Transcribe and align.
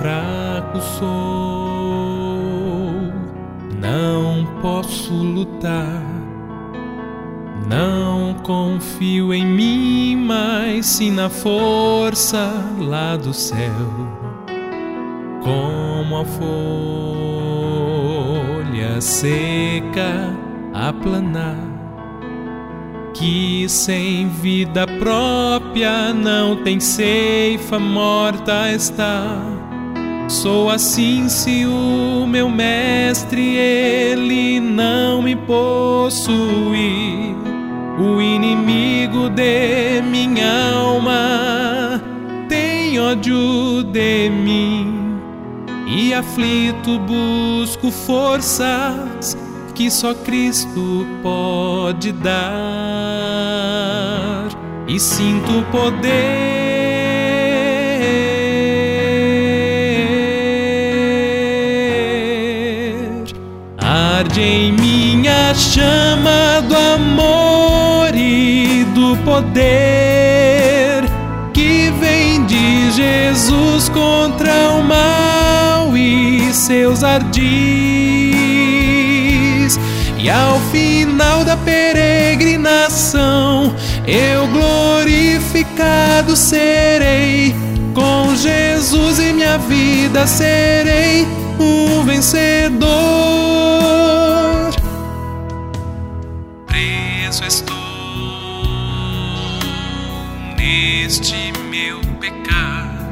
fraco 0.00 0.80
sou, 0.80 1.06
não 3.78 4.46
posso 4.62 5.12
lutar. 5.12 6.02
Não 7.68 8.32
confio 8.42 9.34
em 9.34 9.44
mim, 9.44 10.16
mas 10.16 10.86
sim 10.86 11.10
na 11.10 11.28
força 11.28 12.50
lá 12.78 13.14
do 13.16 13.34
céu. 13.34 13.58
Como 15.44 16.16
a 16.16 16.24
folha 18.64 19.00
seca 19.02 20.34
a 20.72 20.94
planar 20.94 21.68
que 23.12 23.68
sem 23.68 24.28
vida 24.28 24.86
própria 24.98 26.14
não 26.14 26.56
tem 26.64 26.80
ceifa, 26.80 27.78
morta 27.78 28.72
está. 28.72 29.59
Sou 30.30 30.70
assim 30.70 31.28
se 31.28 31.66
o 31.66 32.24
meu 32.24 32.48
mestre 32.48 33.56
ele 33.56 34.60
não 34.60 35.20
me 35.20 35.34
possui. 35.34 37.34
O 37.98 38.22
inimigo 38.22 39.28
de 39.28 40.00
minha 40.02 40.72
alma 40.72 42.00
tem 42.48 43.00
ódio 43.00 43.82
de 43.92 44.30
mim 44.30 45.18
e 45.88 46.14
aflito 46.14 47.00
busco 47.00 47.90
forças 47.90 49.36
que 49.74 49.90
só 49.90 50.14
Cristo 50.14 51.04
pode 51.24 52.12
dar 52.12 52.30
e 54.86 55.00
sinto 55.00 55.66
poder 55.72 56.49
arde 64.30 64.42
em 64.42 64.72
minha 64.72 65.52
chama 65.54 66.62
do 66.68 66.76
amor 66.76 68.14
e 68.14 68.84
do 68.94 69.16
poder 69.24 71.02
que 71.52 71.92
vem 71.98 72.46
de 72.46 72.92
Jesus 72.92 73.88
contra 73.88 74.70
o 74.70 74.84
mal 74.84 75.96
e 75.96 76.52
seus 76.52 77.02
ardis 77.02 77.40
e 80.16 80.30
ao 80.30 80.60
final 80.70 81.44
da 81.44 81.56
peregrinação, 81.56 83.74
eu 84.06 84.46
glorificado 84.46 86.36
serei. 86.36 87.52
Com 87.94 88.36
Jesus 88.36 89.18
em 89.18 89.32
minha 89.32 89.58
vida 89.58 90.28
serei 90.28 91.26
um 91.58 92.04
vencedor. 92.04 93.99
Preso 97.30 97.44
estou 97.44 97.76
neste 100.56 101.52
meu 101.70 102.00
pecado. 102.18 103.06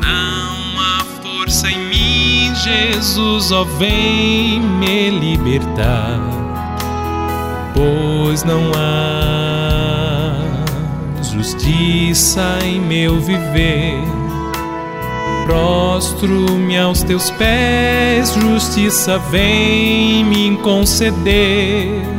Não 0.00 0.80
há 0.80 1.04
força 1.22 1.70
em 1.70 1.78
mim, 1.90 2.54
Jesus, 2.54 3.52
ó, 3.52 3.64
vem 3.64 4.58
me 4.58 5.10
libertar. 5.10 6.18
Pois 7.74 8.42
não 8.42 8.72
há 8.74 10.32
justiça 11.30 12.58
em 12.64 12.80
meu 12.80 13.20
viver. 13.20 14.00
Prostro-me 15.44 16.78
aos 16.78 17.02
teus 17.02 17.30
pés, 17.32 18.32
justiça 18.32 19.18
vem 19.30 20.24
me 20.24 20.56
conceder. 20.62 22.17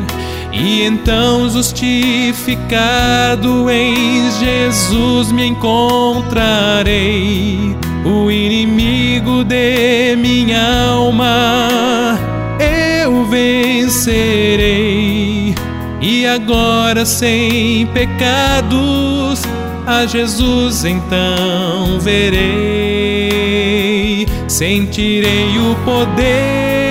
E 0.52 0.84
então, 0.84 1.50
justificado 1.50 3.70
em 3.70 4.30
Jesus, 4.32 5.32
me 5.32 5.46
encontrarei. 5.48 7.78
O 8.06 8.30
inimigo 8.32 9.44
de 9.44 10.16
minha 10.16 10.90
alma 10.90 12.18
eu 12.60 13.26
vencerei. 13.26 14.00
E 16.02 16.26
agora, 16.26 17.06
sem 17.06 17.86
pecados, 17.88 19.44
a 19.86 20.06
Jesus 20.06 20.86
então 20.86 22.00
verei. 22.00 22.40
Sentirei 24.48 25.58
o 25.58 25.76
poder. 25.86 26.89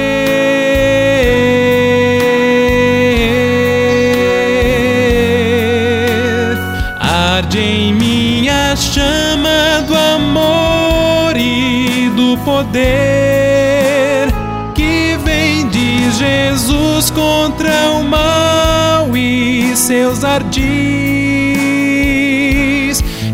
Arde 7.48 7.60
em 7.60 7.94
minha 7.94 8.76
chama 8.76 9.82
do 9.86 9.97
amor 9.97 11.34
e 11.34 12.10
do 12.14 12.36
poder 12.44 14.28
que 14.75 15.16
vem 15.25 15.66
de 15.70 16.10
Jesus 16.10 17.10
contra 17.10 17.92
o 17.92 18.04
mal 18.04 19.16
e 19.16 19.75
seus 19.75 20.25
ardis. 20.25 20.58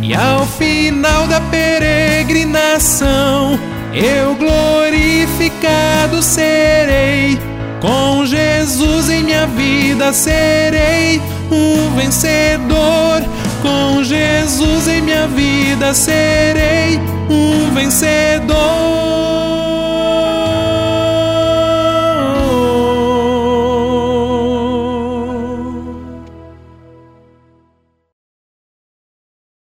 E 0.01 0.15
ao 0.15 0.47
final 0.47 1.27
da 1.27 1.41
peregrinação, 1.41 3.59
eu 3.93 4.37
glorificado 4.37 6.23
serei. 6.23 7.37
Com 7.81 8.25
Jesus 8.25 9.11
em 9.11 9.25
minha 9.25 9.49
vida 9.49 10.13
serei 10.13 11.21
um 11.51 11.97
vencedor. 11.97 13.25
Com 13.65 14.05
Jesus 14.05 14.89
em 14.89 15.01
minha 15.01 15.27
vida 15.27 15.95
serei 15.95 17.01
um 17.31 17.75
vencedor. 17.75 18.24